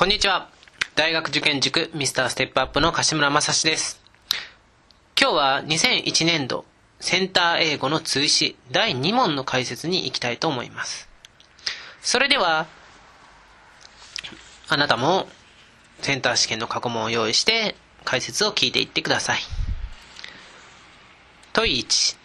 [0.00, 0.48] こんにちは。
[0.94, 4.00] 大学受験塾ミスターステップアップの柏村正史です。
[5.20, 6.64] 今日は2001年度
[7.00, 11.06] センター英語の追試第2問の解説に行きたいと思います。
[12.00, 12.66] それでは、
[14.70, 15.28] あなたも
[16.00, 17.74] センター試験の過去問を用意して
[18.06, 19.40] 解説を聞いていってください。
[21.52, 22.16] 問1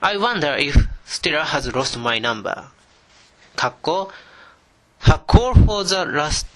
[0.00, 0.72] I wonder if
[1.04, 2.68] Stella has lost my number.
[3.54, 4.10] かっこ
[5.00, 6.46] Her call for the last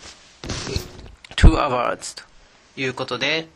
[1.37, 2.25] two hours と
[2.81, 3.49] いうことで、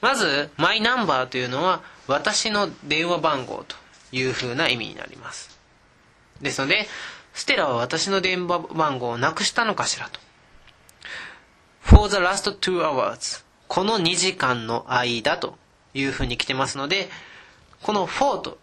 [0.00, 3.76] まず、my number というのは私の電話番号と
[4.12, 5.58] いう風な意味になります。
[6.40, 6.86] ですので、
[7.34, 10.20] ステラは私の電話番号をなくしたのかしらと。
[11.82, 15.56] for the last two hours この2時間の間と
[15.94, 17.08] いう風に来てますので、
[17.82, 18.58] この for と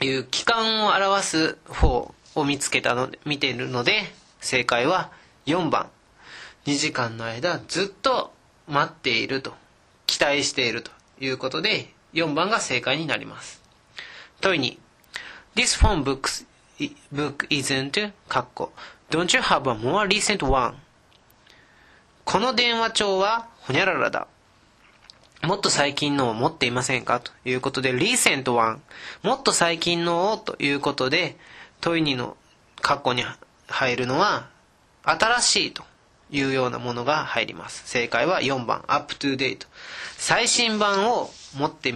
[0.00, 4.02] いう期間を表す for を見つけたので、見ているので、
[4.40, 5.10] 正解は
[5.46, 5.90] 4番。
[6.66, 8.32] 2時間の間ずっと
[8.68, 9.54] 待っていると、
[10.06, 13.60] 期待しているということで、4番が正解になります。
[14.40, 14.78] 問いに、
[15.54, 16.46] This phone books,
[17.12, 18.72] book isn't, かっこ
[19.10, 20.74] Don't you have a more recent one?
[22.24, 24.26] この電話帳は、ほにゃららだ。
[25.42, 27.20] もっと最近のを持っていませんか？
[27.20, 28.80] ということで、recent one。
[29.22, 31.36] もっと最近のをということで、
[31.80, 32.36] 問いにの
[32.82, 33.24] 括弧に
[33.68, 34.48] 入るのは、
[35.04, 35.84] 新しいと
[36.30, 37.82] いうようなものが入ります。
[37.86, 39.66] 正解は4番、up to date。
[40.16, 41.94] 最新版を持って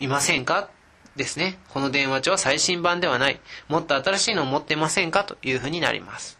[0.00, 0.70] いませんか
[1.16, 1.58] ですね。
[1.68, 3.40] この電話帳は最新版ではない。
[3.68, 6.38] もっと新しいのを持っていませんかというふうになります。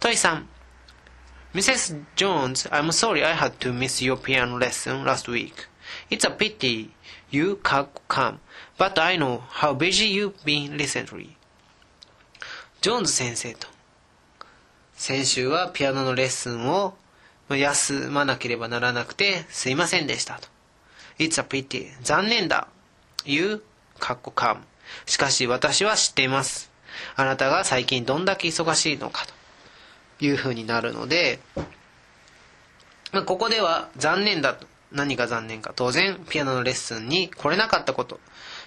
[0.00, 0.44] 問い3。
[1.54, 2.04] Mrs.
[2.16, 5.52] Jones, I'm sorry I had to miss your piano lesson last week.
[6.10, 6.90] It's a pity
[7.30, 8.38] you can't come,
[8.76, 11.36] but I know how busy you've been recently.
[12.80, 13.68] ジョーンズ先生と、
[14.94, 16.94] 先週はピアノのレッスンを
[17.48, 20.48] 休まなければならなくてすいませんでしたと。
[21.18, 21.90] It's a pity.
[22.02, 22.68] 残念だ。
[23.24, 23.62] You,
[23.98, 24.58] かっこ come.
[25.06, 26.70] しかし私は知っています。
[27.16, 29.26] あなたが最近どんだけ忙しいのか
[30.18, 31.40] というふうになるので、
[33.12, 34.66] まあ、ここでは残念だと。
[34.92, 35.72] 何が残念か。
[35.74, 38.20] 当然、ピアノのレッスンに来れなかったこと。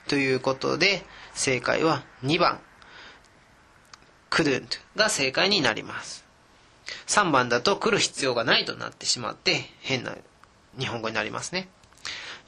[0.10, 2.60] ということで、正解は2番。
[4.30, 6.26] Couldn't が正解になります。
[7.08, 10.16] 3番だと来る必要がないとなってしまって変な
[10.80, 11.68] 日本語になりますね。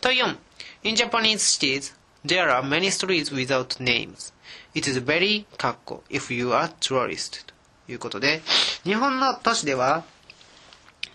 [0.01, 0.37] 問4
[0.83, 1.93] In Japanese cities,
[2.25, 4.33] there are many streets without names.
[4.73, 7.53] It is very かっこ if you are tourist と
[7.91, 8.41] いうことで
[8.83, 10.03] 日本の都市では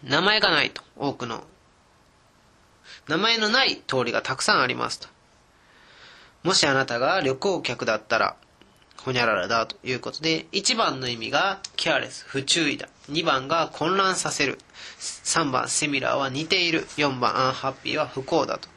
[0.03, 1.45] 名前がないと多くの
[3.09, 5.09] 名前のない通りがたくさんありますと。
[6.43, 8.37] もしあなたが旅行客だったら
[9.05, 12.89] ほにゃららだということで、1番の意味が careless、不注意だ。
[13.11, 14.59] 2番が混乱させる。
[14.99, 16.87] 3番 similar は似ている。
[16.97, 18.69] 4番 unhappy は不幸だと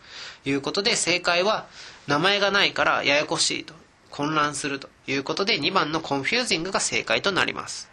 [0.43, 1.65] いうことで、正解は
[2.07, 3.73] 名前がないからややこしいと。
[4.09, 7.89] 混乱するということで、2番の confusing が正解となります。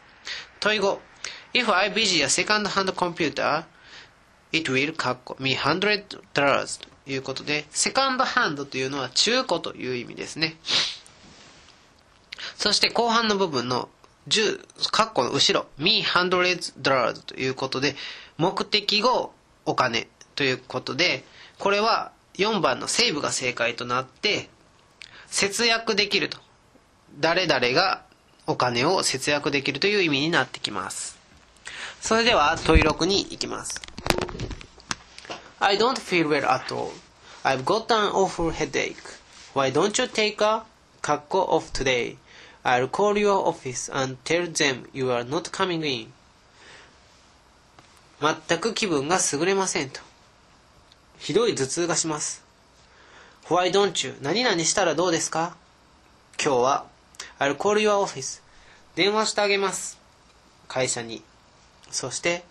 [0.58, 0.98] 問い5
[1.54, 3.62] If I busy a second hand computer,
[4.50, 10.56] it will かっこ me hundred dollars ということで、セカンドハンドというのは中古という意味ですね。
[12.56, 13.88] そして後半の部分の
[14.28, 17.94] 10、カッコの後ろ、me hundreds dollars ということで、
[18.38, 19.32] 目的語、
[19.66, 21.24] お金ということで、
[21.58, 24.48] これは4番のセーブが正解となって、
[25.26, 26.38] 節約できると。
[27.20, 28.02] 誰々が
[28.46, 31.18] お金を節約できるという意味になってきます。
[32.00, 33.80] それでは問い6に行きます。
[35.60, 36.90] I don't feel well at all.
[37.42, 38.96] I've got an awful headache.
[39.54, 40.64] Why don't you take a
[41.00, 42.16] カッコ off today?
[42.64, 46.12] I'll call your office and tell them you are not coming in.
[48.20, 50.00] 全く気分が優れませんと。
[51.18, 52.42] ひどい頭痛がします。
[53.44, 54.16] Why don't you?
[54.22, 55.56] 何々したらどうですか？
[56.42, 56.86] 今日は
[57.38, 58.42] I'll call your office.
[58.94, 59.98] 電話してあげます。
[60.66, 61.22] 会社に。
[61.90, 62.44] そして、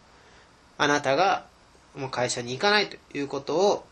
[0.77, 1.45] あなたが
[1.95, 3.85] もう会社に行かないということを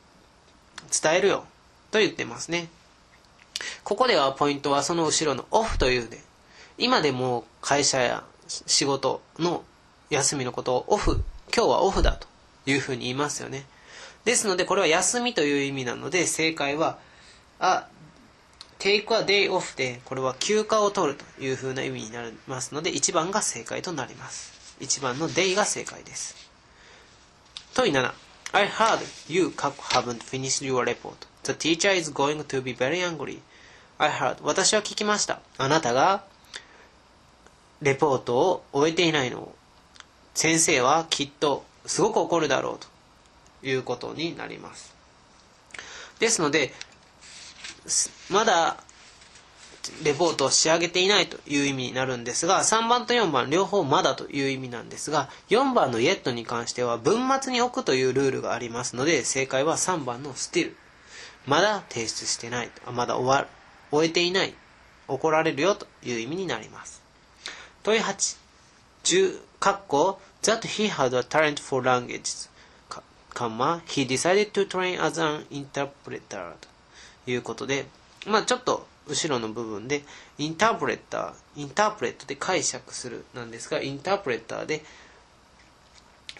[1.01, 1.45] 伝えるよ。
[1.89, 2.69] と言ってますね。
[3.83, 6.21] ここではポイントはその後ろのオフというで、
[6.77, 9.63] 今でも会社や仕事の
[10.09, 11.23] 休みのことをオフ、
[11.55, 12.27] 今日はオフだと
[12.65, 13.65] いうふうに言いますよね。
[14.25, 16.99] ですのでこれは休みという意味なので正解は、
[17.59, 17.87] あ、
[18.79, 24.75] take a day off でこれは休暇を取るというふうな意味になりますので1番が正解となります。
[24.79, 26.35] 1番の day が正解です。
[27.73, 28.11] 問い7
[28.53, 28.99] I heard
[29.31, 31.27] you haven't finished your report.
[31.43, 33.39] The teacher is going to be very angry.
[34.01, 34.37] I heard.
[34.43, 35.39] 私は聞きました。
[35.57, 36.23] あなたが
[37.81, 39.55] レポートを終えていないのを
[40.33, 42.91] 先生はきっとすごく怒るだろうと。
[43.63, 44.93] いうことになります。
[46.19, 46.71] ですので
[48.29, 48.77] まだ
[50.03, 60.73] レポートを仕上げていないという意味になるんですが3番と4番両方まだという意味なんですが4番の yet に関しては文末に置くというルールがありますので正解は3番の still
[61.47, 63.47] まだ提出してないまだ終わ
[63.91, 64.53] 終えていない
[65.07, 67.01] 怒られるよという意味になります。
[67.83, 68.37] 問い8
[69.03, 72.49] 10括弧 that he had a talent for languages
[73.33, 76.53] カンマ he decided to train as an interpreter
[77.25, 77.85] ということで
[78.27, 80.03] まあちょっと後ろの部分で
[80.37, 84.83] インタープレッターインタープレットで解釈するなんですがインタープレッターで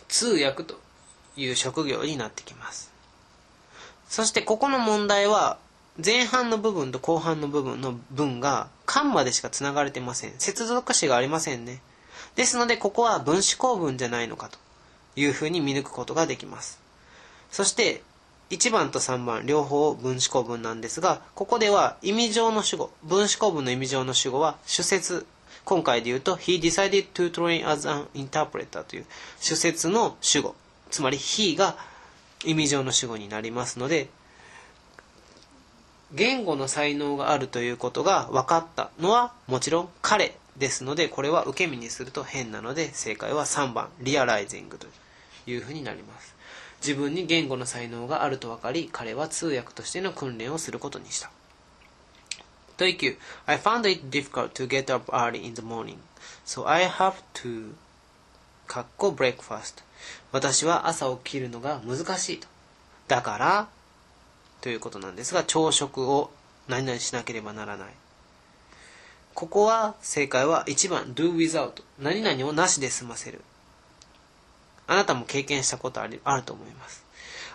[0.07, 0.79] 通訳と
[1.37, 2.91] いう職業になってきます。
[4.07, 5.57] そしてここの問題は
[5.97, 10.33] 前半の部分と後半の部分の文が間までしかつながれてません。
[10.37, 11.81] 接続詞がありませんね。
[12.35, 14.57] ですのでここは分子構文じゃないのかと
[15.17, 16.79] いうふうに見抜くことができます。
[17.51, 18.03] そして
[18.51, 25.25] 1番と3番両方分子構文なんですがここでは意味上の主語分子構文の意味上の主語は主説。
[25.63, 29.05] 今回で言うと He decided to train as an interpreter という
[29.39, 30.55] 主説の主語。
[30.89, 31.75] つまり He が
[32.45, 34.09] 意味上の主語になりますので
[36.13, 44.87] 言語の才能があるということが分かったのはもちろん彼ですのでこれは受け身にすると変なので正解は3番リアライジングと
[45.47, 46.35] いうふうになります。
[46.81, 51.31] 自分に言語の才能があると分かり彼は通訳としての訓練をすることにした。
[52.77, 55.97] 問い9 I found it difficult to get up early in the morning
[56.45, 57.73] so I have to
[58.67, 59.83] かっこ breakfast.
[60.31, 62.47] 私は朝起きるのが難しいと。
[63.07, 63.67] だから
[64.61, 66.31] ということなんですが朝食を
[66.67, 67.87] 何々しなければならない
[69.33, 73.41] ここは正解は1番 do without 何々をなしで済ませる
[74.91, 77.05] あなたも経験したことあるあると思います。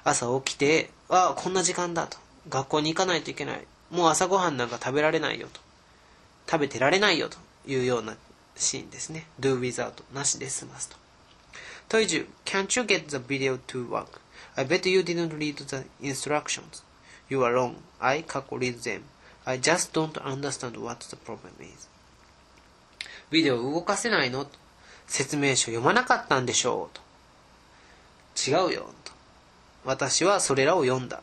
[0.05, 2.17] 朝起きて、あこんな時間だと。
[2.49, 3.67] 学校に行かないといけない。
[3.91, 5.61] もう朝ごはんなんか食べられないよと。
[6.51, 7.37] 食べてられないよと
[7.67, 8.17] いうような
[8.55, 9.27] シーンですね。
[9.39, 10.97] do without なしで済ますと。
[11.91, 14.19] 問い10 Can't you get the video to work?
[14.55, 16.86] I bet you didn't read the instructions.
[17.29, 17.75] You are wrong.
[18.01, 19.03] I 過去 read them.
[19.45, 21.89] I just don't understand what the problem is.
[23.31, 24.47] ビデオ動かせないの？
[25.07, 26.97] 説明書読まなかったんでしょう？
[26.97, 27.07] と。
[28.39, 29.13] 違うよと
[29.87, 31.23] 私はそれらを読んだ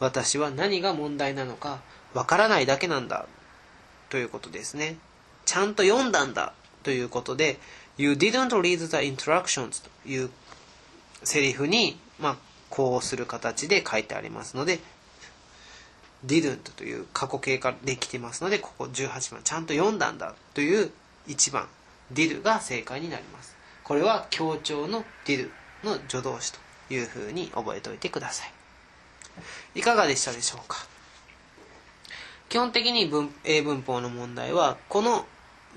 [0.00, 1.80] 私は何が問題なのか
[2.12, 3.26] わからないだけなんだ
[4.10, 4.98] ということですね
[5.46, 6.52] ちゃんと読んだんだ
[6.82, 7.58] ということで
[7.96, 10.30] You didn't read the instructions という
[11.22, 12.36] セリフに、まあ、
[12.68, 14.80] こうする形で書いてありますので
[16.26, 20.90] didn't という過去形からできてますのでここ18番ちゃんと読んだんだという
[21.28, 21.68] 1番
[22.12, 23.56] did が正解になります。
[23.84, 25.48] これは強調の did
[25.84, 26.58] の助動詞と
[26.90, 28.52] いうふうに覚えておいてください。
[29.74, 30.86] いかがでしたでしょうか？
[32.48, 35.26] 基本的に文英文法の問題はこの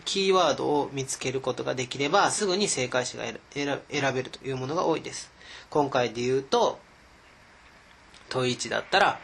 [0.06, 3.24] キーワードを見つけることができればすぐに正解詞が
[3.54, 3.80] 選
[4.14, 5.32] べるというものが多いです。
[5.70, 6.80] 今回で言うと
[8.30, 9.20] 問1だったら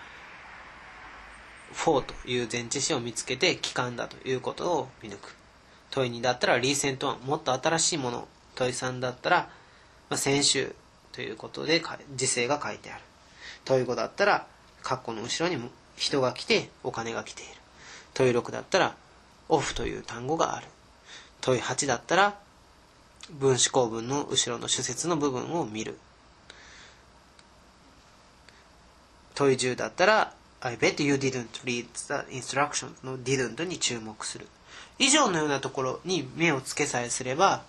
[1.76, 5.36] 4という前置詞を見つけて帰還だということを見抜く。
[5.92, 8.28] 問2だったらリーセント1もっと新しいもの。
[8.56, 9.50] 問3だったら
[10.10, 10.76] まあ、先週
[11.12, 11.82] ということで
[12.16, 13.04] 時勢が書いてある。
[13.64, 14.48] 問い5だったら
[14.84, 15.60] 括弧の後ろに
[15.96, 17.52] 人が来てお金が来ている。
[18.14, 18.96] 問い6だったら
[19.50, 20.68] オフという単語がある。
[21.42, 22.38] 問い8だったら
[23.32, 25.98] 分子構文の後ろの主節の部分を見る。
[29.34, 30.34] 問い10だったら
[30.66, 34.48] I bet you didn't read the instructions の didn't に注目する。
[34.98, 37.62] 以上のようなところに目をつけさえすれば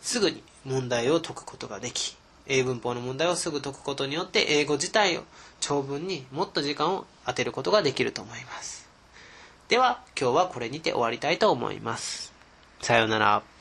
[0.00, 2.16] すぐに問題を解くことができ
[2.46, 5.24] 英文法の問題をすぐ解くことによって英語自体を
[5.60, 8.88] 長文にもっと時間を当てることができると思います。
[9.68, 12.32] では今日はこれにて終わりたいと思います。
[12.80, 13.59] さようなら。